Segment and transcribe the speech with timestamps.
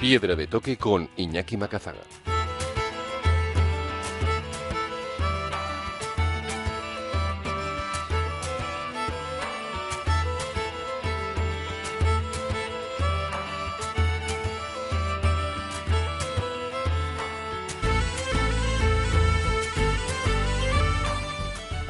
[0.00, 2.00] Piedra de toque con Iñaki Macazaga.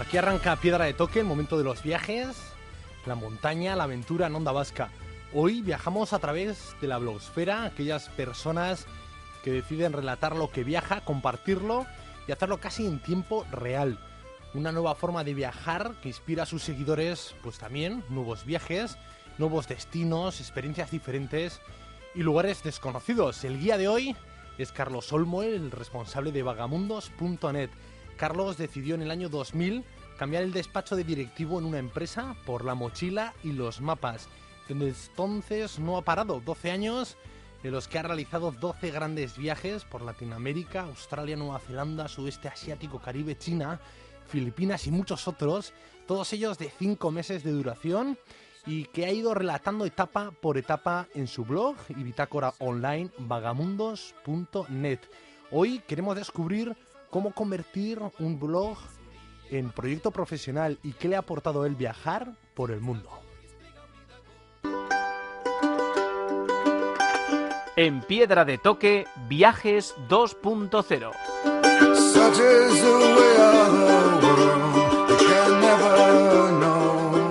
[0.01, 2.37] Aquí arranca Piedra de Toque, el momento de los viajes,
[3.07, 4.91] la montaña, la aventura en Onda Vasca.
[5.33, 8.87] Hoy viajamos a través de la blogosfera, aquellas personas
[9.45, 11.87] que deciden relatar lo que viaja, compartirlo
[12.27, 14.01] y hacerlo casi en tiempo real.
[14.55, 18.99] Una nueva forma de viajar que inspira a sus seguidores, pues también nuevos viajes,
[19.39, 21.61] nuevos destinos, experiencias diferentes
[22.17, 23.45] y lugares desconocidos.
[23.45, 24.17] El guía de hoy
[24.59, 27.71] es Carlos Olmo, el responsable de vagamundos.net.
[28.17, 29.85] Carlos decidió en el año 2000
[30.19, 34.29] cambiar el despacho de directivo en una empresa por la mochila y los mapas.
[34.71, 37.17] Desde entonces no ha parado, 12 años
[37.65, 43.01] en los que ha realizado 12 grandes viajes por Latinoamérica, Australia, Nueva Zelanda, Sudeste Asiático,
[43.01, 43.81] Caribe, China,
[44.29, 45.73] Filipinas y muchos otros,
[46.07, 48.17] todos ellos de 5 meses de duración
[48.65, 55.01] y que ha ido relatando etapa por etapa en su blog y bitácora online vagamundos.net.
[55.51, 56.77] Hoy queremos descubrir
[57.11, 58.79] cómo convertir un blog
[59.51, 63.11] en proyecto profesional y qué le ha aportado el viajar por el mundo.
[67.83, 71.13] En Piedra de Toque, Viajes 2.0.
[71.95, 75.97] Such is the way of the world, you can never
[76.61, 77.31] know.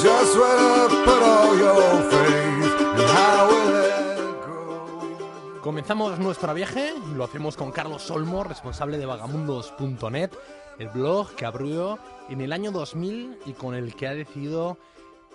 [0.00, 5.60] Just where to put all your faith and how will it grow.
[5.60, 10.30] Comenzamos nuestro viaje lo hacemos con Carlos Olmo, responsable de vagamundos.net,
[10.78, 11.98] el blog que abrió
[12.30, 14.78] en el año 2000 y con el que ha decidido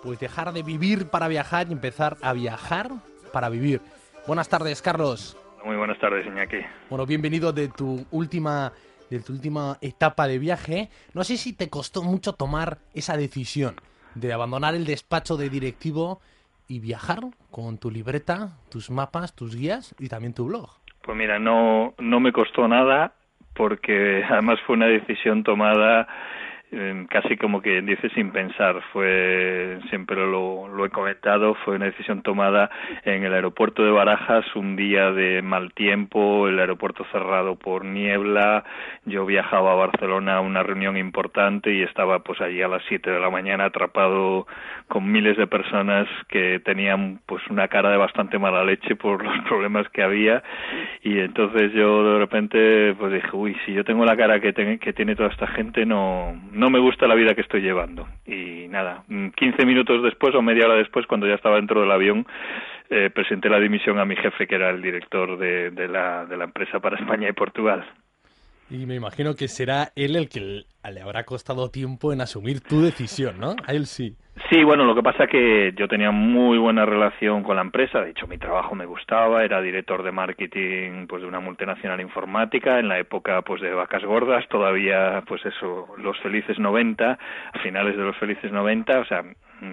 [0.02, 2.88] pues dejar de vivir para viajar y empezar a viajar
[3.32, 3.80] para vivir.
[4.26, 5.36] Buenas tardes, Carlos.
[5.64, 6.58] Muy buenas tardes, Iñaki.
[6.88, 8.72] Bueno, bienvenido de tu última
[9.10, 10.88] de tu última etapa de viaje.
[11.14, 13.74] No sé si te costó mucho tomar esa decisión
[14.14, 16.20] de abandonar el despacho de directivo
[16.68, 17.18] y viajar
[17.50, 20.70] con tu libreta, tus mapas, tus guías y también tu blog.
[21.02, 23.14] Pues mira, no, no me costó nada
[23.54, 26.06] porque además fue una decisión tomada
[27.08, 28.80] casi como que dice sin pensar.
[28.92, 32.70] Fue, siempre lo, lo he comentado, fue una decisión tomada
[33.04, 38.64] en el aeropuerto de Barajas, un día de mal tiempo, el aeropuerto cerrado por niebla.
[39.04, 43.10] Yo viajaba a Barcelona a una reunión importante y estaba pues allí a las 7
[43.10, 44.46] de la mañana atrapado
[44.88, 49.38] con miles de personas que tenían pues una cara de bastante mala leche por los
[49.48, 50.42] problemas que había
[51.02, 54.78] y entonces yo de repente pues dije, uy, si yo tengo la cara que, ten-
[54.78, 58.06] que tiene toda esta gente no no me gusta la vida que estoy llevando.
[58.26, 61.90] Y nada, mm, 15 minutos después o media hora después, cuando ya estaba dentro del
[61.90, 62.26] avión,
[62.90, 66.44] eh, presenté la dimisión a mi jefe, que era el director de, la, de la
[66.44, 67.84] empresa para España y Portugal.
[68.68, 72.82] Y me imagino que será él el que le habrá costado tiempo en asumir tu
[72.82, 73.56] decisión, ¿no?
[73.66, 74.16] A él sí.
[74.50, 78.10] Sí, bueno, lo que pasa que yo tenía muy buena relación con la empresa, de
[78.10, 82.88] hecho mi trabajo me gustaba, era director de marketing pues de una multinacional informática en
[82.88, 88.02] la época pues de vacas gordas, todavía pues eso, los felices 90, a finales de
[88.02, 89.22] los felices 90, o sea,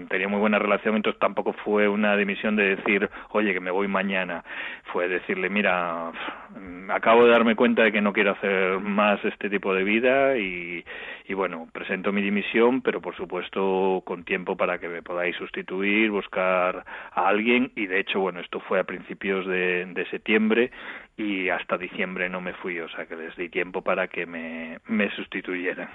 [0.09, 3.87] tenía muy buena relación, entonces tampoco fue una dimisión de decir, "Oye, que me voy
[3.87, 4.43] mañana."
[4.91, 6.11] Fue decirle, "Mira,
[6.59, 10.37] mm, acabo de darme cuenta de que no quiero hacer más este tipo de vida
[10.37, 10.83] y
[11.27, 16.09] y bueno, presento mi dimisión, pero por supuesto con tiempo para que me podáis sustituir,
[16.09, 20.71] buscar a alguien y de hecho, bueno, esto fue a principios de, septiembre
[21.17, 24.79] y hasta diciembre no me fui, o sea que les di tiempo para que me,
[24.88, 25.89] me sustituyeran.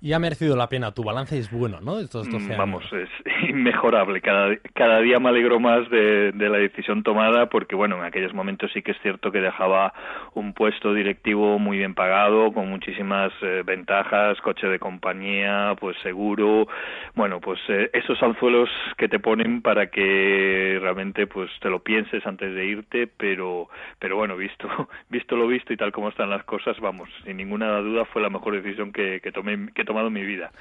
[0.00, 0.92] Y ha merecido la pena.
[0.92, 1.98] Tu balance es bueno, ¿no?
[1.98, 2.58] Estos 12 Mm, años.
[2.58, 3.08] Vamos, es
[3.48, 4.20] inmejorable.
[4.20, 8.32] Cada, cada día me alegro más de, de la decisión tomada porque, bueno, en aquellos
[8.34, 9.92] momentos sí que es cierto que dejaba
[10.34, 16.68] un puesto directivo muy bien pagado, con muchísimas eh, ventajas, coche de compañía, pues seguro.
[17.14, 22.24] Bueno, pues eh, esos anzuelos que te ponen para que realmente pues te lo pienses
[22.26, 23.68] antes de irte, pero,
[23.98, 24.68] pero bueno, visto,
[25.08, 28.30] visto lo visto y tal como están las cosas, vamos, sin ninguna duda fue la
[28.30, 30.52] mejor decisión que, que tomé, que tomado mi vida.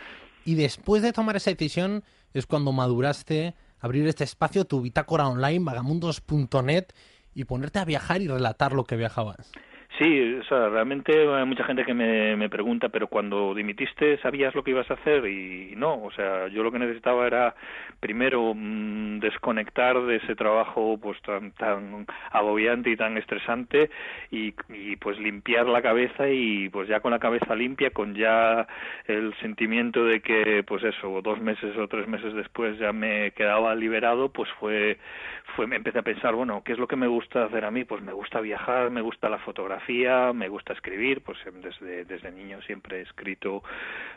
[0.46, 2.04] Y después de tomar esa decisión
[2.34, 6.86] es cuando maduraste abrir este espacio, tu bitácora online, vagamundos.net,
[7.36, 9.52] y ponerte a viajar y relatar lo que viajabas.
[9.98, 14.54] Sí, o sea, realmente hay mucha gente que me, me pregunta, pero cuando dimitiste sabías
[14.54, 17.56] lo que ibas a hacer y no, o sea, yo lo que necesitaba era
[18.00, 23.90] primero mm, desconectar de ese trabajo pues tan, tan agobiante y tan estresante
[24.30, 28.68] y, y pues limpiar la cabeza y pues ya con la cabeza limpia, con ya
[29.08, 33.74] el sentimiento de que pues eso, dos meses o tres meses después ya me quedaba
[33.74, 35.00] liberado, pues fue,
[35.56, 37.84] fue me empecé a pensar, bueno, ¿qué es lo que me gusta hacer a mí?
[37.84, 39.87] Pues me gusta viajar, me gusta la fotografía,
[40.34, 43.64] me gusta escribir, pues desde, desde niño siempre he escrito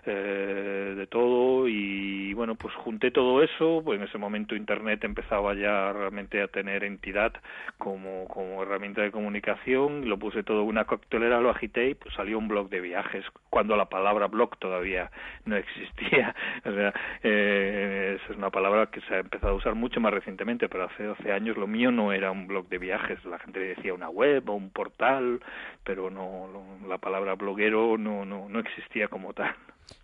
[0.04, 5.54] eh, de todo y bueno, pues junté todo eso, pues en ese momento Internet empezaba
[5.54, 7.32] ya realmente a tener entidad
[7.78, 12.14] como, como herramienta de comunicación, lo puse todo en una coctelera, lo agité y pues
[12.14, 15.10] salió un blog de viajes, cuando la palabra blog todavía
[15.44, 16.34] no existía,
[16.64, 16.92] o sea,
[17.22, 20.84] eh, esa es una palabra que se ha empezado a usar mucho más recientemente, pero
[20.84, 24.08] hace 12 años lo mío no era un blog de viajes, la gente decía una
[24.08, 25.40] web o un portal,
[25.84, 29.54] pero no, no la palabra bloguero no, no, no existía como tal.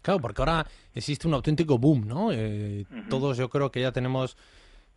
[0.03, 2.33] Claro, porque ahora existe un auténtico boom, ¿no?
[2.33, 2.85] Eh.
[3.09, 4.37] Todos yo creo que ya tenemos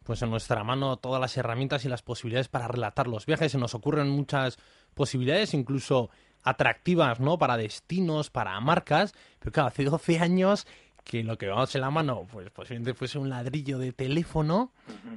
[0.03, 3.51] pues en nuestra mano todas las herramientas y las posibilidades para relatar los viajes.
[3.51, 4.57] Se nos ocurren muchas
[4.95, 6.09] posibilidades, incluso
[6.41, 7.37] atractivas, ¿no?
[7.37, 9.13] Para destinos, para marcas.
[9.39, 10.65] Pero claro, hace 12 años
[11.03, 14.71] que lo que llevamos en la mano, pues posiblemente fuese un ladrillo de teléfono,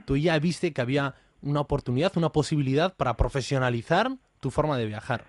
[0.06, 4.11] tú ya viste que había una oportunidad, una posibilidad para profesionalizar
[4.43, 5.23] tu forma de viajar.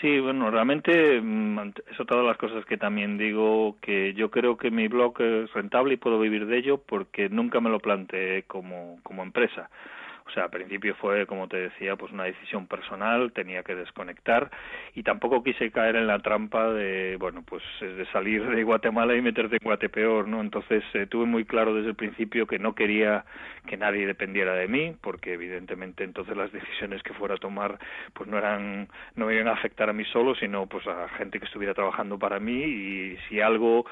[0.00, 1.58] Sí, bueno, realmente mm,
[1.92, 5.52] es otra de las cosas que también digo que yo creo que mi blog es
[5.52, 9.70] rentable y puedo vivir de ello porque nunca me lo planteé como, como empresa.
[10.26, 14.50] O sea, al principio fue, como te decía, pues una decisión personal, tenía que desconectar
[14.94, 19.22] y tampoco quise caer en la trampa de, bueno, pues de salir de Guatemala y
[19.22, 20.40] meterte en Guatepeor, ¿no?
[20.40, 23.24] Entonces eh, tuve muy claro desde el principio que no quería
[23.66, 27.78] que nadie dependiera de mí, porque evidentemente entonces las decisiones que fuera a tomar
[28.14, 31.38] pues no eran no me iban a afectar a mí solo, sino pues a gente
[31.38, 33.84] que estuviera trabajando para mí y si algo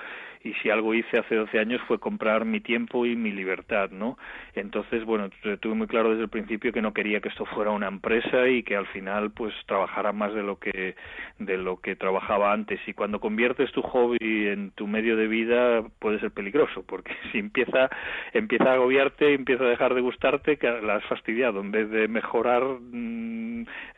[0.45, 4.19] y si algo hice hace 12 años fue comprar mi tiempo y mi libertad, ¿no?
[4.55, 7.71] Entonces, bueno, tu- tuve muy claro desde el principio que no quería que esto fuera
[7.71, 10.95] una empresa y que al final pues trabajara más de lo que
[11.39, 15.83] de lo que trabajaba antes y cuando conviertes tu hobby en tu medio de vida
[15.99, 17.91] puede ser peligroso porque si empieza
[18.33, 22.09] empieza a agobiarte, empieza a dejar de gustarte, que la has fastidiado en vez de
[22.09, 23.42] mejorar mm,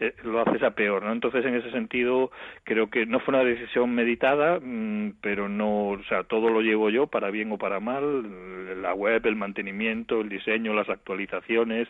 [0.01, 1.13] eh, lo haces a peor, ¿no?
[1.13, 2.31] Entonces en ese sentido
[2.65, 6.91] creo que no fue una decisión meditada, mm, pero no, o sea, todo lo llevo
[6.91, 11.89] yo para bien o para mal, la web, el mantenimiento, el diseño, las actualizaciones,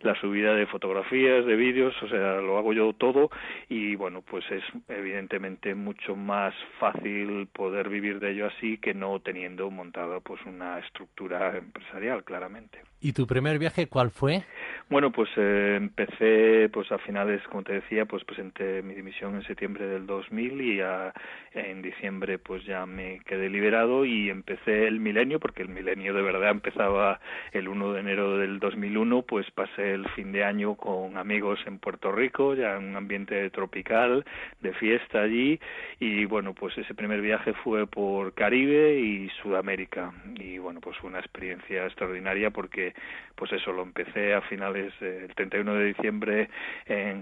[0.00, 3.30] la subida de fotografías, de vídeos, o sea, lo hago yo todo
[3.68, 9.20] y bueno, pues es evidentemente mucho más fácil poder vivir de ello así que no
[9.20, 12.78] teniendo montada pues una estructura empresarial, claramente.
[13.00, 14.44] ¿Y tu primer viaje cuál fue?
[14.88, 19.42] Bueno, pues eh, empecé pues a finales, como te decía, pues presenté mi dimisión en
[19.42, 21.12] septiembre del 2000 y a-
[21.52, 26.22] en diciembre pues ya me quedé liberado y empecé el milenio, porque el milenio de
[26.22, 27.20] verdad empezaba
[27.52, 31.78] el 1 de enero del 2001, pues pasé el fin de año con amigos en
[31.78, 34.24] Puerto Rico, ya en un ambiente tropical,
[34.62, 35.60] de fiesta allí
[36.00, 40.12] y bueno, pues ese primer viaje fue por Caribe y Sudamérica.
[40.36, 42.94] Y bueno, pues fue una experiencia extraordinaria porque
[43.34, 46.48] pues eso lo empecé a finales del 31 de diciembre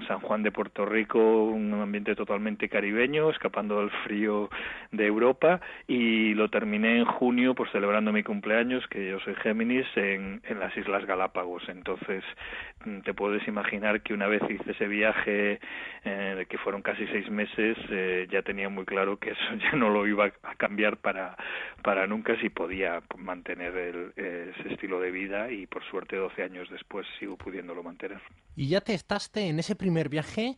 [0.07, 4.51] San Juan de Puerto Rico, un ambiente totalmente caribeño, escapando del frío
[4.93, 9.87] de Europa y lo terminé en junio pues celebrando mi cumpleaños, que yo soy Géminis,
[9.97, 11.63] en, en las Islas Galápagos.
[11.69, 12.25] Entonces
[12.85, 15.61] mm, te puedes imaginar que una vez hice ese viaje,
[16.05, 19.91] eh, que fueron casi seis meses, eh, ya tenía muy claro que eso ya no
[19.91, 21.37] lo iba a cambiar para,
[21.83, 26.69] para nunca si podía mantener el- ese estilo de vida y por suerte 12 años
[26.71, 28.21] después sigo pudiéndolo mantener.
[28.57, 30.57] Y ya te estaste en ese primer viaje,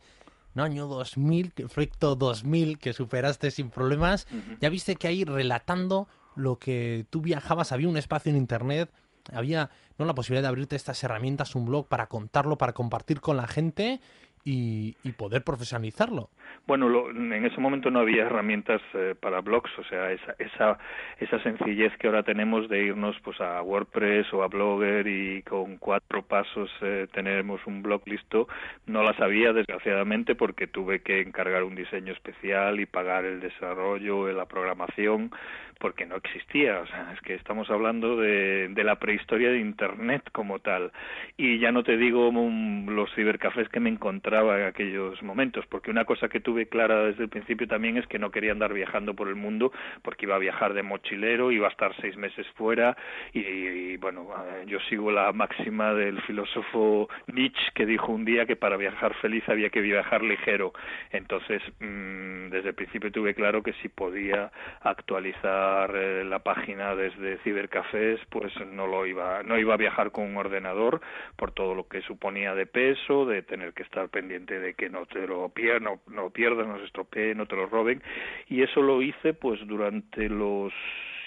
[0.53, 4.27] no año 2000, que- proyecto 2000 que superaste sin problemas.
[4.61, 8.91] Ya viste que ahí relatando lo que tú viajabas, había un espacio en internet,
[9.31, 13.37] había no la posibilidad de abrirte estas herramientas, un blog para contarlo, para compartir con
[13.37, 14.01] la gente
[14.45, 16.29] y, y poder profesionalizarlo.
[16.67, 20.77] Bueno, lo- en ese momento no había herramientas eh, para blogs, o sea, esa, esa,
[21.19, 25.77] esa sencillez que ahora tenemos de irnos pues a WordPress o a Blogger y con
[25.77, 28.47] cuatro pasos eh, tenemos un blog listo,
[28.85, 34.31] no la sabía desgraciadamente porque tuve que encargar un diseño especial y pagar el desarrollo,
[34.31, 35.31] la programación,
[35.79, 40.23] porque no existía, o sea, es que estamos hablando de, de la prehistoria de Internet
[40.31, 40.91] como tal.
[41.37, 45.91] Y ya no te digo mm, los cibercafés que me encontraba en aquellos momentos, porque
[45.91, 49.13] una cosa que tuve clara desde el principio también es que no quería andar viajando
[49.13, 52.95] por el mundo, porque iba a viajar de mochilero, iba a estar seis meses fuera,
[53.33, 58.55] y, bueno, eh, yo sigo la máxima del filósofo Nietzsche que dijo un día que
[58.55, 60.73] para viajar feliz había que viajar ligero.
[61.11, 64.51] Entonces, mm, desde el principio tuve claro que si podía
[64.81, 65.62] actualizar
[65.93, 70.37] eh, la página desde cibercafés, pues no lo iba, no iba a viajar con un
[70.37, 71.01] ordenador
[71.35, 75.05] por todo lo que suponía de peso, de tener que estar pendiente de que no
[75.05, 78.01] te lo pierdas, no, no pierdas, no se estropee, no te lo roben.
[78.47, 80.73] Y eso lo hice pues durante los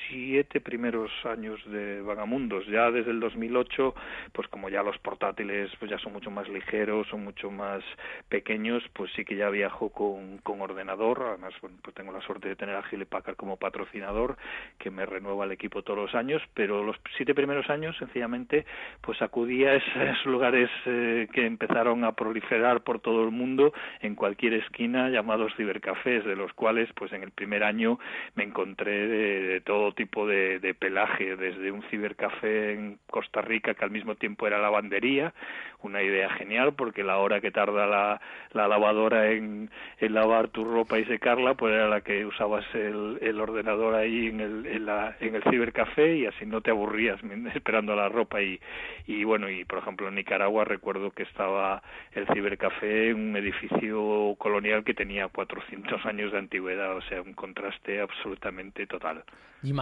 [0.08, 2.66] siete primeros años de Vagamundos.
[2.66, 3.94] Ya desde el 2008,
[4.32, 7.82] pues como ya los portátiles pues ya son mucho más ligeros, son mucho más
[8.28, 11.22] pequeños, pues sí que ya viajo con, con ordenador.
[11.22, 14.36] Además, pues tengo la suerte de tener a Hewlett Packard como patrocinador,
[14.78, 16.42] que me renueva el equipo todos los años.
[16.54, 18.66] Pero los siete primeros años, sencillamente,
[19.00, 24.14] pues acudí a esos lugares eh, que empezaron a proliferar por todo el mundo, en
[24.14, 27.98] cualquier esquina, llamados cibercafés, de los cuales, pues en el primer año
[28.34, 33.90] me encontré de todo tipo de, pelaje, desde un cibercafé en Costa Rica que al
[33.90, 35.34] mismo tiempo era lavandería,
[35.82, 38.20] una idea genial porque la hora que tarda la,
[38.52, 43.18] la lavadora en, en, lavar tu ropa y secarla, pues era la que usabas el,
[43.20, 47.18] el ordenador ahí en el, en, la, en el cibercafé y así no te aburrías
[47.54, 48.60] esperando la ropa y,
[49.06, 54.36] y bueno, y por ejemplo en Nicaragua recuerdo que estaba el cibercafé en un edificio
[54.38, 59.24] colonial que tenía 400 años de antigüedad, o sea, un contraste absolutamente total.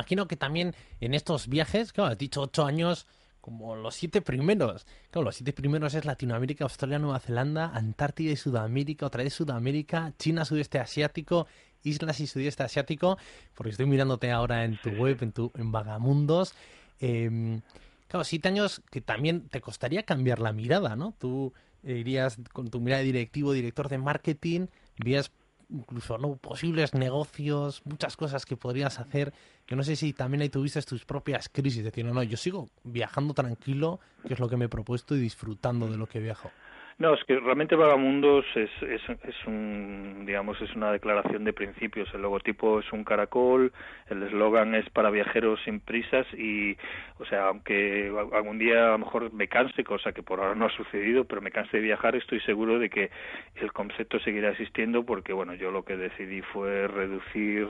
[0.05, 3.07] Imagino que también en estos viajes, claro, has dicho ocho años,
[3.41, 4.87] como los siete primeros.
[5.11, 10.13] Claro, los siete primeros es Latinoamérica, Australia, Nueva Zelanda, Antártida y Sudamérica, otra vez Sudamérica,
[10.19, 11.47] China, Sudeste Asiático,
[11.85, 13.17] Islas y Sudeste Asiático,
[13.55, 16.53] porque estoy mirándote ahora en tu web, en tu en Vagamundos.
[17.01, 17.63] Eh,
[18.07, 21.15] claro, siete años que también te costaría cambiar la mirada, ¿no?
[21.19, 24.67] Tú eh, irías con tu mirada de directivo, director de marketing,
[24.99, 25.33] vías
[25.75, 29.33] incluso no posibles negocios, muchas cosas que podrías hacer.
[29.67, 32.69] Yo no sé si también ahí tuviste tus propias crisis, decir, no, no, yo sigo
[32.85, 36.51] viajando tranquilo, que es lo que me he propuesto, y disfrutando de lo que viajo.
[36.97, 42.09] No, es que realmente Vagamundos es, es, es un, digamos, es una declaración de principios.
[42.15, 43.73] El logotipo es un caracol,
[44.09, 46.77] el eslogan es para viajeros sin prisas y,
[47.19, 50.67] o sea, aunque algún día a lo mejor me canse, cosa que por ahora no
[50.67, 53.11] ha sucedido, pero me canse de viajar, estoy seguro de que
[53.57, 57.67] el concepto seguirá existiendo porque, bueno, yo lo que decidí fue reducir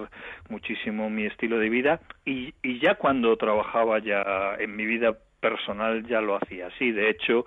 [0.50, 6.06] muchísimo mi estilo de vida y, y ya cuando trabajaba ya en mi vida personal
[6.06, 6.90] ya lo hacía así.
[6.90, 7.46] De hecho,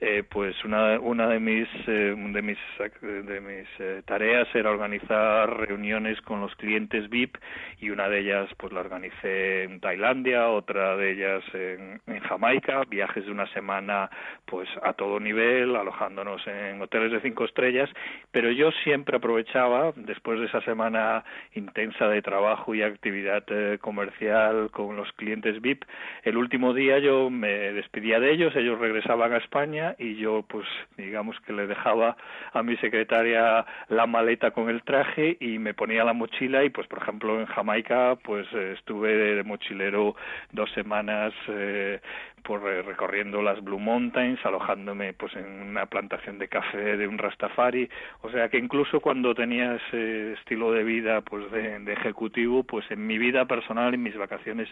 [0.00, 2.58] eh, pues una, una de mis eh, de mis
[3.02, 7.36] de mis eh, tareas era organizar reuniones con los clientes VIP
[7.80, 12.82] y una de ellas pues la organicé en Tailandia otra de ellas en, en Jamaica
[12.88, 14.08] viajes de una semana
[14.46, 17.90] pues a todo nivel alojándonos en hoteles de cinco estrellas.
[18.30, 24.70] Pero yo siempre aprovechaba después de esa semana intensa de trabajo y actividad eh, comercial
[24.70, 25.84] con los clientes VIP
[26.22, 30.66] el último día yo me despedía de ellos ellos regresaban a España y yo pues
[30.96, 32.16] digamos que le dejaba
[32.52, 36.86] a mi secretaria la maleta con el traje y me ponía la mochila y pues
[36.86, 40.14] por ejemplo en Jamaica pues estuve de mochilero
[40.52, 42.00] dos semanas eh,
[42.42, 47.88] por recorriendo las Blue Mountains, alojándome pues en una plantación de café de un Rastafari,
[48.22, 52.90] o sea que incluso cuando tenía ese estilo de vida pues de, de ejecutivo, pues
[52.90, 54.68] en mi vida personal, en mis vacaciones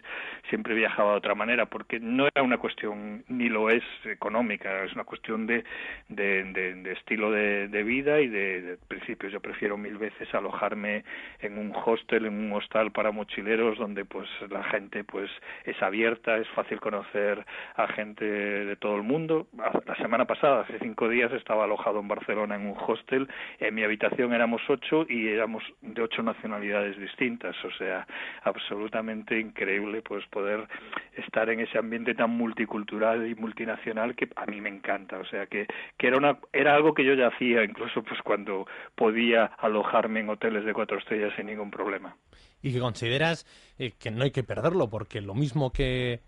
[0.48, 4.92] siempre viajaba de otra manera, porque no era una cuestión ni lo es económica, es
[4.94, 5.64] una cuestión de,
[6.08, 9.32] de, estilo de, vida y de, principios.
[9.32, 11.04] Yo prefiero mil veces alojarme
[11.40, 15.30] en un hostel, en un hostal para mochileros, donde pues la gente pues
[15.64, 19.46] es abierta, es fácil conocer a gente de todo el mundo.
[19.86, 23.26] La semana pasada, hace cinco días, estaba alojado en Barcelona en un hostel.
[23.58, 27.56] En mi habitación éramos ocho y éramos de ocho nacionalidades distintas.
[27.64, 28.06] O sea,
[28.42, 30.68] absolutamente increíble pues poder
[31.16, 34.97] estar en ese ambiente tan multicultural y multinacional que a mí me encanta.
[35.20, 38.66] O sea, que, que era, una, era algo que yo ya hacía, incluso pues cuando
[38.94, 42.16] podía alojarme en hoteles de cuatro estrellas sin ningún problema.
[42.62, 43.46] Y que consideras
[43.78, 46.20] eh, que no hay que perderlo, porque lo mismo que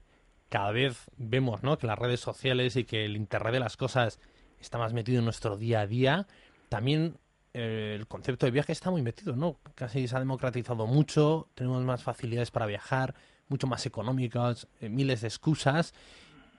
[0.48, 1.78] cada vez vemos ¿no?
[1.78, 4.20] que las redes sociales y que el Internet de las cosas
[4.60, 6.26] está más metido en nuestro día a día,
[6.68, 7.16] también
[7.54, 9.58] eh, el concepto de viaje está muy metido, ¿no?
[9.74, 13.14] Casi se ha democratizado mucho, tenemos más facilidades para viajar,
[13.48, 15.94] mucho más económicas, eh, miles de excusas,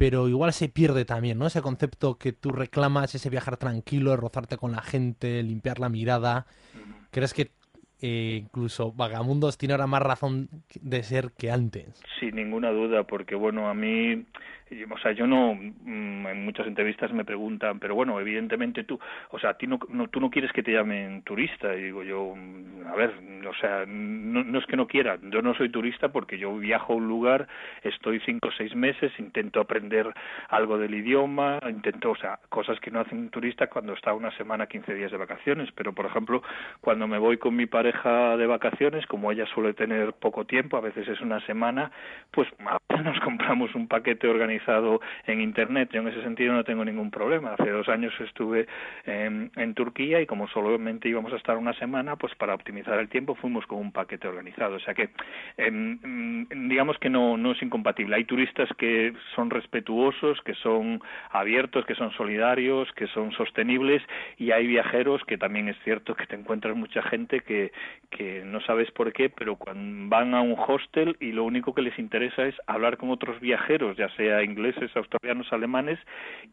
[0.01, 1.45] pero igual se pierde también, ¿no?
[1.45, 6.47] Ese concepto que tú reclamas, ese viajar tranquilo, rozarte con la gente, limpiar la mirada.
[7.11, 7.51] ¿Crees que
[8.01, 10.49] eh, incluso Vagamundos tiene ahora más razón
[10.81, 12.01] de ser que antes.
[12.19, 14.25] Sin ninguna duda, porque bueno, a mí
[14.89, 18.97] o sea, yo no, mm, en muchas entrevistas me preguntan, pero bueno, evidentemente tú,
[19.31, 22.33] o sea, ti no, no- tú no quieres que te llamen turista, y digo yo,
[22.37, 23.11] mm, a ver,
[23.49, 26.93] o sea, no, no es que no quiera, yo no soy turista porque yo viajo
[26.93, 27.49] a un lugar,
[27.83, 30.07] estoy cinco o seis meses, intento aprender
[30.47, 34.31] algo del idioma, intento, o sea, cosas que no hacen un turista cuando está una
[34.37, 36.43] semana, 15 días de vacaciones, pero por ejemplo,
[36.79, 40.81] cuando me voy con mi pareja de vacaciones, como ella suele tener poco tiempo, a
[40.81, 41.91] veces es una semana,
[42.31, 42.47] pues
[43.03, 45.89] nos compramos un paquete organizado en internet.
[45.91, 47.53] Yo en ese sentido no tengo ningún problema.
[47.53, 48.67] Hace dos años estuve
[49.05, 53.35] en, Turquía y como solamente íbamos a estar una semana, pues para optimizar el tiempo
[53.35, 54.75] fuimos con un paquete organizado.
[54.75, 55.09] O sea que
[55.57, 58.17] em, mm, digamos que no, no es incompatible.
[58.17, 64.03] Hay turistas que son respetuosos, que son abiertos, que son solidarios, que son sostenibles
[64.37, 67.71] y hay viajeros que también es cierto que te encuentras mucha gente que,
[68.11, 71.81] que no sabes por qué, pero cuando van a un hostel y lo único que
[71.81, 75.97] les interesa es hablar con otros viajeros, ya sea ingleses, australianos, alemanes,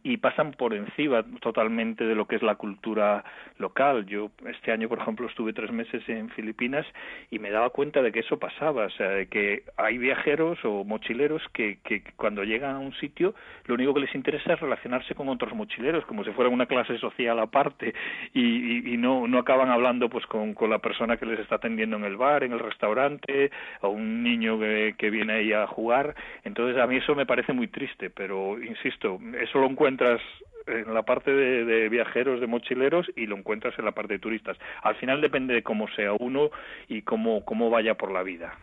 [0.05, 3.25] y pasan por encima totalmente de lo que es la cultura
[3.59, 4.07] local.
[4.07, 6.87] Yo este año, por ejemplo, estuve tres meses en Filipinas
[7.31, 10.85] y me daba cuenta de que eso pasaba, o sea, de que hay viajeros o
[10.85, 13.35] mochileros que, que cuando llegan a un sitio
[13.67, 16.97] lo único que les interesa es relacionarse con otros mochileros, como si fuera una clase
[16.99, 17.95] social aparte,
[18.33, 21.57] y, y, y no, no acaban hablando pues con, con la persona que les está
[21.57, 23.51] atendiendo en el bar, en el restaurante,
[23.83, 26.15] o un niño que, que viene ahí a jugar.
[26.45, 30.21] Entonces a mí eso me parece muy triste, pero insisto, eso lo encuentras
[30.69, 34.57] en la parte de, viajeros, de mochileros y lo encuentras en la parte de turistas.
[34.83, 36.51] Al final depende de cómo sea uno
[36.89, 38.57] y cómo, cómo vaya por la vida.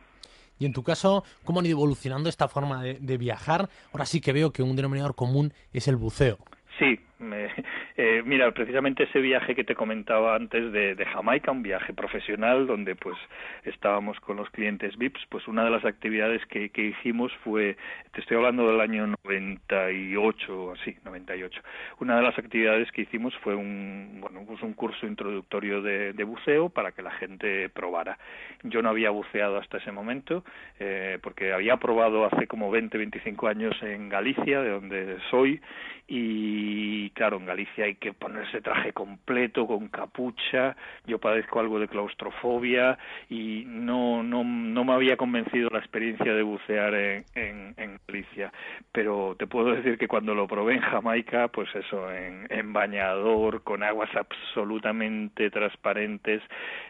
[0.58, 3.68] Y en tu caso, ¿cómo han ido evolucionando esta forma de viajar?
[3.92, 6.38] Ahora sí que veo que un denominador común es el buceo.
[7.98, 12.68] Eh, mira, precisamente ese viaje que te comentaba antes de, de, Jamaica, un viaje profesional
[12.68, 13.16] donde pues
[13.64, 17.78] estábamos con los clientes VIPs, pues una de las actividades que, que hicimos fue,
[18.12, 21.62] te estoy hablando del año 98, así, 98.
[22.02, 26.24] Una de las actividades que hicimos fue un, bueno, pues un curso introductorio de, de
[26.26, 28.18] buceo para que la gente probara.
[28.64, 30.44] Yo no había buceado hasta ese momento
[30.82, 35.62] eh, porque había probado hace como 20, 25 años en Galicia, de donde soy,
[36.08, 40.76] y claro, en Galicia hay que ponerse traje completo, con capucha,
[41.06, 42.98] yo padezco algo de claustrofobia
[43.30, 48.52] y no, no, no me había convencido la experiencia de bucear en, en, en Galicia,
[48.92, 53.64] pero te puedo decir que cuando lo probé en Jamaica, pues eso, en, en bañador,
[53.64, 56.42] con aguas absolutamente transparentes,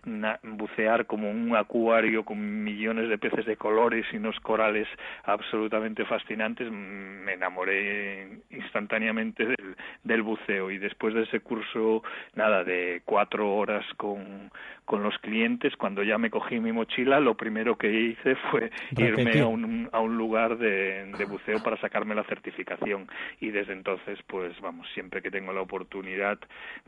[0.06, 4.88] na, bucear como un acuario con millones de peces de colores y unos corales
[5.24, 12.04] absolutamente fascinantes, me enamoré instantáneamente del, del, buceo y después de ese curso
[12.36, 14.52] nada de cuatro horas con,
[14.86, 19.40] con los clientes cuando ya me cogí mi mochila lo primero que hice fue irme
[19.40, 23.08] a un, a un lugar de, de buceo para sacarme la certificación.
[23.40, 26.38] Y desde entonces pues vamos siempre que tengo la oportunidad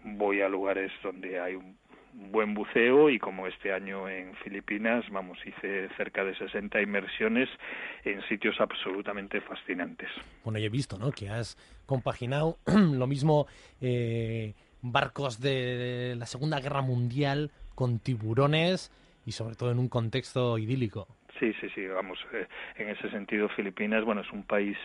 [0.03, 1.75] voy a lugares donde hay un
[2.17, 7.47] buen buceo y como este año en Filipinas, vamos, hice cerca de 60 inmersiones
[8.03, 10.09] en sitios absolutamente fascinantes.
[10.43, 11.11] Bueno, yo he visto, ¿no?
[11.11, 13.47] Que has compaginado lo mismo
[13.81, 18.91] eh, barcos de la Segunda Guerra Mundial con tiburones
[19.25, 21.07] y sobre todo en un contexto idílico.
[21.39, 22.47] Sí, sí, sí, vamos, eh,
[22.77, 24.77] en ese sentido Filipinas, bueno, es un país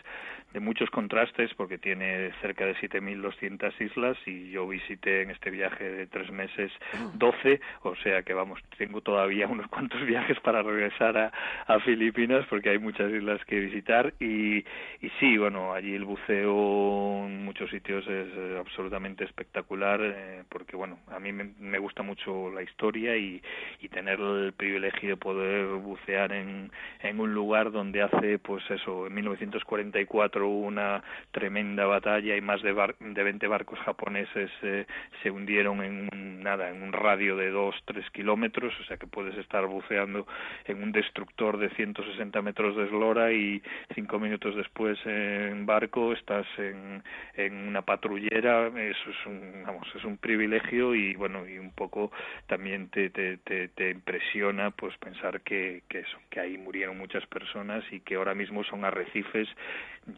[0.53, 5.83] de muchos contrastes porque tiene cerca de 7.200 islas y yo visité en este viaje
[5.83, 6.71] de tres meses
[7.15, 11.33] 12, o sea que vamos, tengo todavía unos cuantos viajes para regresar a,
[11.67, 17.25] a Filipinas porque hay muchas islas que visitar y, y sí, bueno, allí el buceo
[17.27, 22.03] en muchos sitios es eh, absolutamente espectacular eh, porque, bueno, a mí me, me, gusta
[22.03, 23.43] mucho la historia y,
[23.81, 29.07] y tener el privilegio de poder bucear en en, un lugar donde hace, pues eso,
[29.07, 34.87] en 1944 hubo una tremenda batalla y más de, bar de 20 barcos japoneses eh,
[35.23, 39.37] se hundieron en un, nada, en un radio de 2-3 kilómetros, o sea que puedes
[39.37, 40.27] estar buceando
[40.65, 43.63] en un destructor de 160 metros de eslora y
[43.95, 47.03] cinco minutos después en barco estás en,
[47.35, 52.11] en una patrullera, eso es un, vamos, es un privilegio y bueno, y un poco
[52.47, 57.25] también te, te, te, te impresiona pues pensar que, que eso, que ahí murieron muchas
[57.27, 59.49] personas y que ahora mismo son arrecifes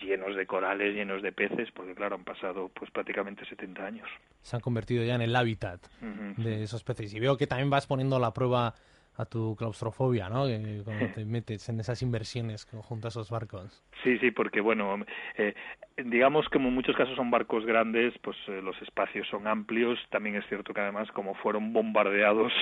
[0.00, 4.09] llenos de corales, llenos de peces, porque claro, han pasado pues prácticamente 70 años.
[4.40, 6.37] Se han convertido ya en el hábitat uh -huh.
[6.37, 7.12] de esos peces.
[7.14, 8.74] Y veo que también vas poniendo la prueba
[9.16, 10.46] a tu claustrofobia, ¿no?
[10.46, 13.83] Que cuando te metes en esas inversiones junto a esos barcos.
[14.03, 15.05] Sí, sí, porque bueno,
[15.37, 15.55] eh,
[15.96, 19.98] digamos que en muchos casos son barcos grandes, pues eh, los espacios son amplios.
[20.11, 22.53] También es cierto que además como fueron bombardeados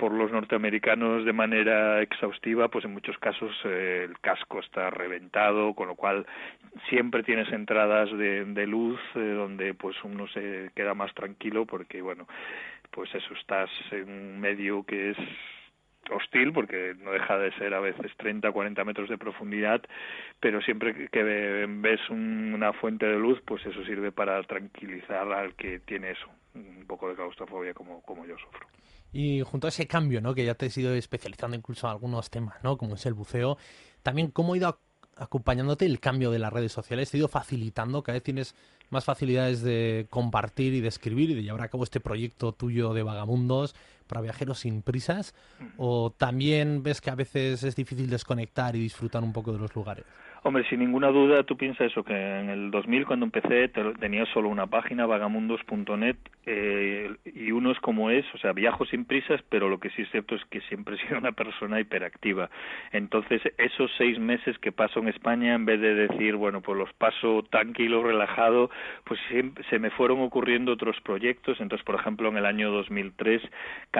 [0.00, 5.74] por los norteamericanos de manera exhaustiva, pues en muchos casos eh, el casco está reventado,
[5.74, 6.24] con lo cual
[6.88, 12.00] siempre tienes entradas de, de luz eh, donde pues uno se queda más tranquilo porque
[12.00, 12.26] bueno,
[12.90, 15.18] pues eso estás en un medio que es
[16.10, 19.82] hostil porque no deja de ser a veces 30 40 metros de profundidad
[20.40, 25.80] pero siempre que ves una fuente de luz pues eso sirve para tranquilizar al que
[25.80, 28.66] tiene eso un poco de claustrofobia como, como yo sufro
[29.12, 30.34] y junto a ese cambio, ¿no?
[30.34, 32.76] Que ya te has ido especializando incluso en algunos temas, ¿no?
[32.76, 33.58] Como es el buceo,
[34.02, 34.78] también cómo ha ido
[35.16, 38.54] acompañándote el cambio de las redes sociales, te ha ido facilitando, cada vez tienes
[38.88, 42.94] más facilidades de compartir y de escribir y de llevar a cabo este proyecto tuyo
[42.94, 43.74] de vagamundos
[44.10, 45.34] para viajeros sin prisas,
[45.76, 49.74] o también ves que a veces es difícil desconectar y disfrutar un poco de los
[49.74, 50.04] lugares.
[50.42, 54.48] Hombre, sin ninguna duda, tú piensas eso, que en el 2000 cuando empecé tenía solo
[54.48, 59.68] una página, vagamundos.net, eh, y uno es como es, o sea, viajo sin prisas, pero
[59.68, 62.48] lo que sí es cierto es que siempre he sido una persona hiperactiva.
[62.90, 66.92] Entonces, esos seis meses que paso en España, en vez de decir, bueno, pues los
[66.94, 68.70] paso tranquilo, relajado,
[69.04, 69.20] pues
[69.68, 71.60] se me fueron ocurriendo otros proyectos.
[71.60, 73.42] Entonces, por ejemplo, en el año 2003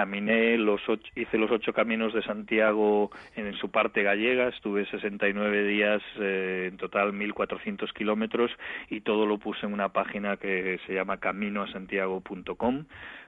[0.01, 5.63] caminé los ocho, hice los ocho caminos de Santiago en, su parte gallega, estuve 69
[5.67, 6.01] días.
[6.19, 8.49] Eh, en total 1.400 kilómetros
[8.89, 12.85] y todo lo puse en una página que se llama caminoasantiago.com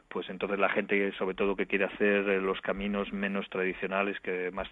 [0.09, 4.67] pues entonces la gente sobre todo que quiere hacer los caminos menos tradicionales que más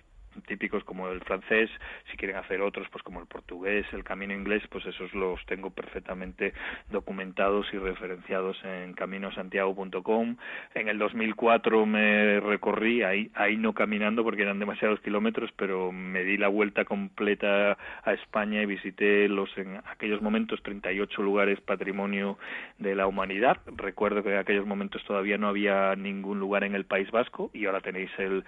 [0.47, 1.69] típicos como el francés,
[2.09, 5.69] si quieren hacer otros, pues como el portugués, el camino inglés, pues esos los tengo
[5.69, 6.53] perfectamente
[6.89, 10.37] documentados y referenciados en caminosantiago.com.
[10.75, 16.37] En el 2004 me recorrí, ahí, no caminando porque eran demasiados kilómetros, pero me di
[16.37, 22.37] la vuelta completa a España y visité los en aquellos momentos 38 lugares patrimonio
[22.77, 23.57] de la humanidad.
[23.65, 27.65] Recuerdo que en aquellos momentos todavía no había ningún lugar en el País Vasco y
[27.65, 28.43] ahora tenéis el,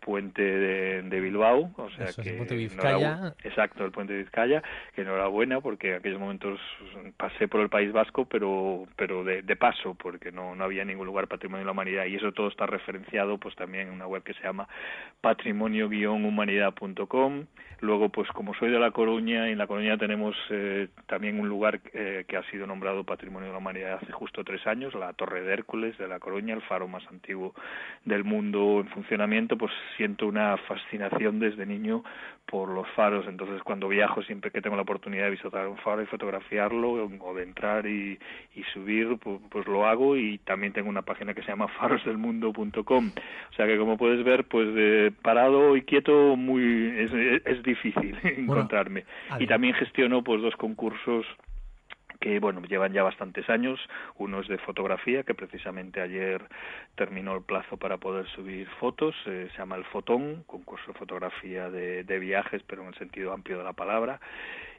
[0.00, 3.34] puente de Bilbao, o sea que el puente de Vizcaya.
[3.44, 4.62] exacto, el puente de Vizcaya,
[4.94, 6.60] que enhorabuena porque en aquellos momentos
[7.16, 11.06] pasé por el País Vasco, pero pero de, de paso, porque no, no había ningún
[11.06, 14.22] lugar patrimonio de la humanidad y eso todo está referenciado pues también en una web
[14.22, 14.68] que se llama
[15.20, 17.46] patrimonio-humanidad.com.
[17.80, 21.80] Luego pues como soy de La Coruña, en La Coruña tenemos eh, también un lugar
[21.92, 25.42] eh, que ha sido nombrado Patrimonio de la Humanidad hace justo tres años, la Torre
[25.42, 27.54] de Hércules de La Coruña, el faro más antiguo
[28.04, 32.02] del mundo en funcionamiento, pues siento una fascinación desde niño
[32.46, 33.26] por los faros.
[33.28, 37.34] Entonces, cuando viajo, siempre que tengo la oportunidad de visitar un faro y fotografiarlo, o
[37.34, 38.18] de entrar y,
[38.72, 40.16] subir, pues, pues, lo hago.
[40.16, 43.10] Y también tengo una página que se llama farosdelmundo.com.
[43.50, 47.12] O sea que, como puedes ver, pues de parado y quieto muy es,
[47.44, 49.04] es difícil encontrarme.
[49.38, 51.26] y también gestiono pues dos concursos
[52.26, 53.78] que bueno llevan ya bastantes años.
[54.16, 56.42] Uno es de fotografía que precisamente ayer
[56.96, 59.14] terminó el plazo para poder subir fotos.
[59.26, 63.32] Eh, se llama el Fotón concurso de fotografía de, de viajes pero en el sentido
[63.32, 64.18] amplio de la palabra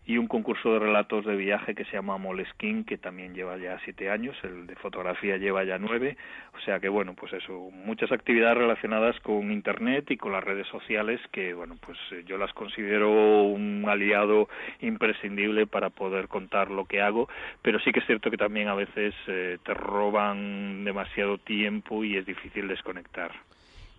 [0.07, 3.77] y un concurso de relatos de viaje que se llama Moleskin, que también lleva ya
[3.83, 6.15] siete años, el de fotografía lleva ya nueve,
[6.57, 10.65] o sea que bueno, pues eso, muchas actividades relacionadas con Internet y con las redes
[10.67, 14.47] sociales que bueno, pues eh, yo las considero un aliado
[14.79, 17.27] imprescindible para poder contar lo que hago,
[17.61, 22.15] pero sí que es cierto que también a veces eh, te roban demasiado tiempo y
[22.15, 23.33] es difícil desconectar.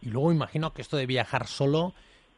[0.00, 1.92] Y luego imagino que esto de viajar solo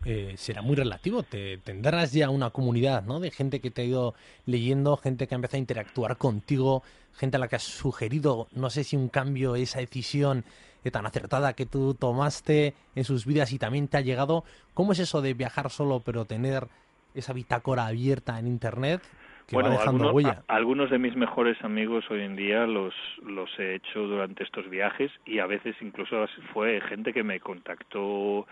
[0.05, 1.23] eh, será muy relativo.
[1.23, 3.21] Te tendrás ya una comunidad, ¿no?
[3.21, 4.15] De gente que te ha ido
[4.47, 6.83] leyendo, gente que ha empezado a interactuar contigo,
[7.15, 10.45] gente a la que has sugerido, no sé si un cambio, esa decisión
[10.85, 14.45] eh, tan acertada que tú tomaste en sus vidas y también te ha llegado.
[14.75, 16.67] ¿Cómo es eso de viajar solo pero tener
[17.15, 19.03] esa bitácora abierta en Internet?
[19.47, 20.45] Que bueno, va dejando algunos, huella.
[20.47, 22.95] a- algunos de mis mejores amigos hoy en día los,
[23.27, 28.47] los he hecho durante estos viajes y a veces incluso fue gente que me contactó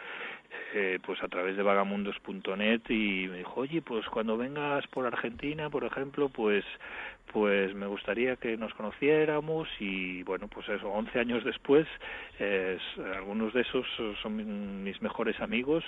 [0.75, 5.71] eh, pues a través de vagamundos.net y me dijo, oye, pues cuando vengas por Argentina,
[5.71, 6.65] por ejemplo, pues
[7.33, 11.87] pues me gustaría que nos conociéramos y bueno, pues eso, 11 años después,
[12.39, 12.79] eh,
[13.15, 13.87] algunos de esos
[14.23, 15.85] son mis mejores amigos,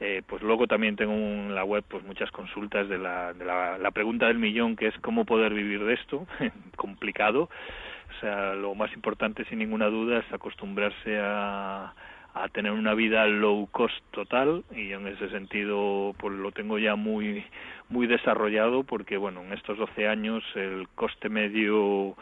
[0.00, 3.90] eh, pues luego también tengo en la web pues muchas consultas de la, de la
[3.92, 6.26] pregunta del millón que es cómo poder vivir de esto,
[6.76, 11.94] complicado, o sea, lo más importante sin ninguna duda es acostumbrarse a
[12.34, 16.94] a tener una vida low cost total y en ese sentido pues lo tengo ya
[16.94, 17.44] muy
[17.88, 22.16] muy desarrollado porque bueno en estos 12 años el coste medio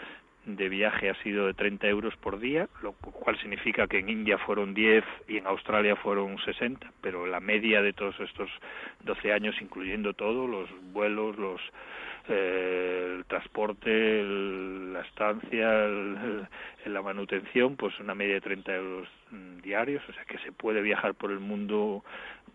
[0.57, 4.39] de viaje ha sido de 30 euros por día, lo cual significa que en India
[4.39, 8.49] fueron 10 y en Australia fueron 60, pero la media de todos estos
[9.05, 11.61] 12 años, incluyendo todo, los vuelos, los
[12.29, 15.69] el transporte, el- la estancia,
[16.87, 19.09] la manutención, pues una media de 30 euros
[19.63, 22.05] diarios, o sea que se puede viajar por el mundo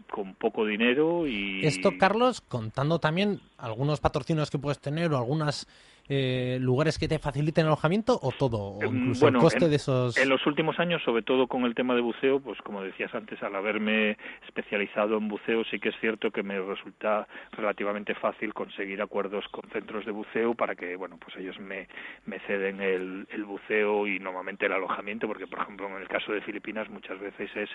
[0.09, 1.65] con poco dinero y...
[1.65, 5.67] Esto, Carlos, contando también algunos patrocinios que puedes tener o algunas
[6.15, 9.76] eh, lugares que te faciliten alojamiento o todo, o incluso bueno, el coste en- de
[9.78, 10.15] esos...
[10.17, 13.41] En los últimos años, sobre todo con el tema de buceo, pues como decías antes,
[13.41, 19.02] al haberme especializado en buceo, sí que es cierto que me resulta relativamente fácil conseguir
[19.02, 21.88] acuerdos con centros de buceo para que, bueno, pues ellos me,
[22.26, 26.32] me ceden el, el buceo y normalmente el alojamiento, porque por ejemplo en el caso
[26.32, 27.69] de Filipinas muchas veces es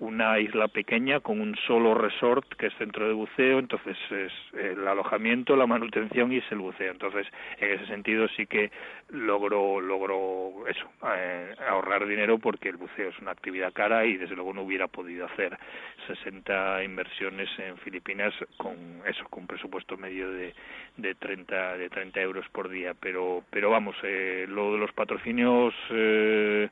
[0.00, 4.86] una isla pequeña con un solo resort que es centro de buceo, entonces es el
[4.88, 6.90] alojamiento, la manutención y es el buceo.
[6.90, 7.26] Entonces,
[7.58, 8.70] en ese sentido sí que
[9.10, 10.86] logro logro eso,
[11.16, 14.88] eh, ahorrar dinero porque el buceo es una actividad cara y desde luego no hubiera
[14.88, 15.56] podido hacer
[16.06, 20.54] 60 inversiones en Filipinas con eso, con un presupuesto medio de,
[20.96, 25.74] de 30 de 30 euros por día, pero pero vamos, eh, lo de los patrocinios
[25.90, 26.68] eh,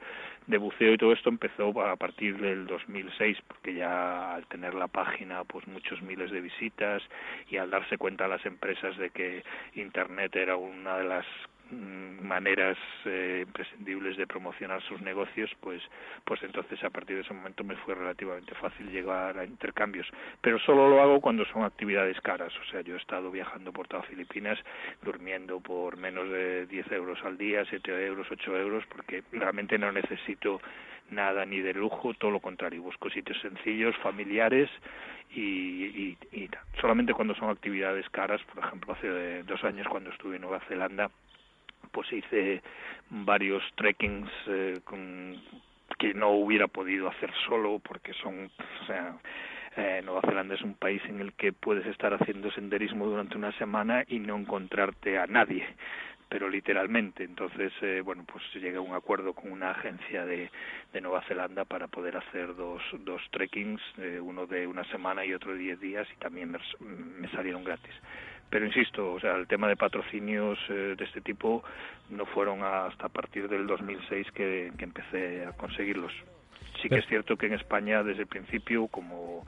[0.47, 4.89] de buceo y todo esto empezó a partir del 2006 porque ya al tener la
[4.89, 7.03] página pues muchos miles de visitas
[7.49, 9.43] y al darse cuenta las empresas de que
[9.75, 11.27] internet era una de las
[11.75, 15.83] maneras eh, imprescindibles de promocionar sus negocios pues
[16.25, 20.07] pues entonces a partir de ese momento me fue relativamente fácil llegar a intercambios.
[20.41, 22.53] Pero solo lo hago cuando son actividades caras.
[22.61, 24.59] O sea yo he estado viajando por toda Filipinas
[25.03, 29.93] durmiendo por menos de 10 euros al día 7 euros 8 euros porque realmente no
[29.93, 30.61] necesito
[31.11, 34.71] nada ni de lujo, todo lo contrario, busco sitios sencillos, familiares
[35.31, 36.49] y, y,
[36.81, 41.11] solamente cuando son actividades caras, por ejemplo, hace dos años cuando estuve en Nueva Zelanda,
[41.95, 42.61] pues hice
[43.09, 45.41] varios trekkings eh, con,
[45.99, 48.51] que no hubiera podido hacer solo porque son,
[48.83, 49.17] o sea,
[49.77, 53.53] eh, Nueva Zelanda es un país en el que puedes estar haciendo senderismo durante una
[53.53, 55.65] semana y no encontrarte a nadie
[56.35, 57.23] pero literalmente.
[57.23, 60.51] Entonces, eh, bueno, pues llegué a un acuerdo con una agencia de,
[61.01, 65.53] Nueva Zelanda para poder hacer dos, dos trekkings, eh, uno de una semana y otro
[65.53, 67.95] de diez días, y también me salieron gratis.
[68.55, 71.65] Pero insisto, o sea, el tema de patrocinios eh, de este tipo
[72.09, 76.13] no fueron hasta a partir del 2006 que, que empecé a conseguirlos.
[76.81, 79.45] Sí que es cierto que en España desde el principio, como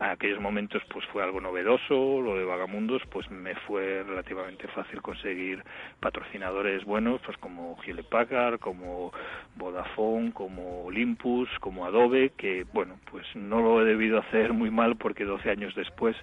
[0.00, 5.02] a aquellos momentos pues fue algo novedoso, lo de Vagamundos, pues me fue relativamente fácil
[5.02, 5.62] conseguir
[6.00, 7.76] patrocinadores buenos, pues como
[8.10, 9.12] Packard, como
[9.54, 14.96] Vodafone, como Olympus, como Adobe, que bueno, pues no lo he debido hacer muy mal
[14.96, 16.16] porque 12 años después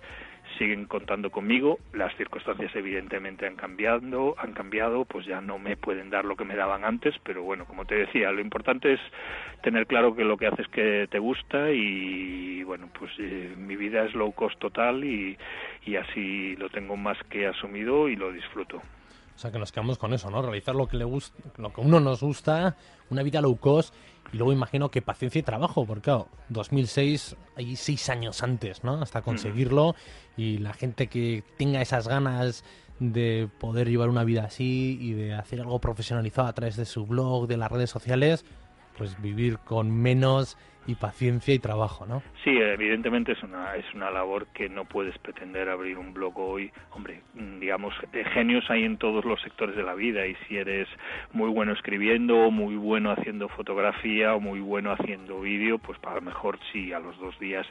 [0.57, 6.09] siguen contando conmigo, las circunstancias evidentemente han cambiado, han cambiado, pues ya no me pueden
[6.09, 8.99] dar lo que me daban antes, pero bueno, como te decía, lo importante es
[9.61, 14.03] tener claro que lo que haces que te gusta y bueno, pues eh, mi vida
[14.03, 15.37] es low cost total y,
[15.85, 18.77] y así lo tengo más que asumido y lo disfruto.
[19.35, 20.41] O sea, que nos quedamos con eso, ¿no?
[20.41, 22.77] Realizar lo que le gusta, lo que a uno nos gusta,
[23.09, 23.93] una vida low cost
[24.35, 29.01] y luego imagino que paciencia y trabajo, porque claro, 2006, hay seis años antes, ¿no?
[29.01, 29.95] Hasta conseguirlo
[30.35, 32.65] y la gente que tenga esas ganas
[32.99, 37.05] de poder llevar una vida así y de hacer algo profesionalizado a través de su
[37.05, 38.43] blog, de las redes sociales,
[38.97, 42.21] pues vivir con menos y paciencia y trabajo, ¿no?
[42.43, 46.71] Sí, evidentemente es una es una labor que no puedes pretender abrir un blog hoy.
[46.91, 47.93] Hombre, mm, digamos,
[48.33, 50.87] genios hay en todos los sectores de la vida y si eres
[51.31, 56.21] muy bueno escribiendo, muy bueno haciendo fotografía o muy bueno haciendo vídeo, pues a lo
[56.21, 57.65] mejor sí, a los dos días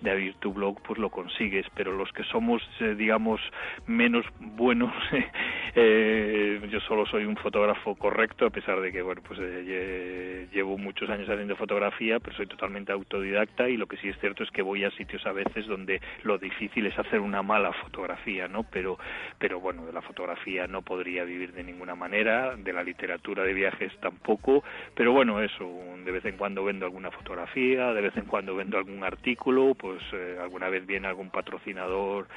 [0.00, 3.40] de abrir tu blog pues lo consigues, pero los que somos, eh, digamos,
[3.86, 4.92] menos buenos,
[5.74, 10.78] eh, yo solo soy un fotógrafo correcto, a pesar de que, bueno, pues eh, llevo
[10.78, 14.50] muchos años haciendo fotografía, pero soy totalmente autodidacta y lo que sí es cierto es
[14.50, 18.64] que voy a sitios a veces donde lo difícil es hacer una mala fotografía, ¿no?
[18.64, 18.98] Pero,
[19.38, 23.54] pero bueno, de la fotografía no podría vivir de ninguna manera, de la literatura de
[23.54, 24.62] viajes tampoco,
[24.94, 25.64] pero bueno, eso,
[26.04, 30.02] de vez en cuando vendo alguna fotografía, de vez en cuando vendo algún artículo, pues
[30.12, 32.28] eh, alguna vez viene algún patrocinador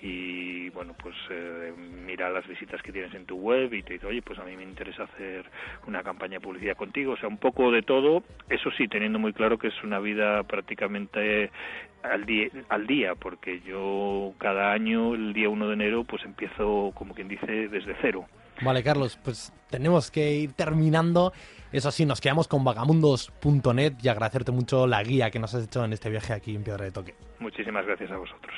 [0.00, 1.72] y bueno, pues eh,
[2.06, 4.56] mira las visitas que tienes en tu web y te dice, oye, pues a mí
[4.56, 5.44] me interesa hacer
[5.88, 9.32] una campaña de publicidad contigo, o sea, un poco de todo, eso sí, teniendo muy
[9.32, 11.50] claro que es una vida prácticamente
[12.02, 16.92] al día, al día, porque yo cada año, el día 1 de enero, pues empiezo,
[16.94, 18.26] como quien dice, desde cero.
[18.60, 21.32] Vale, Carlos, pues tenemos que ir terminando.
[21.72, 25.84] Eso sí, nos quedamos con vagamundos.net y agradecerte mucho la guía que nos has hecho
[25.84, 27.14] en este viaje aquí en Piedra de Toque.
[27.40, 28.54] Muchísimas gracias a vosotros.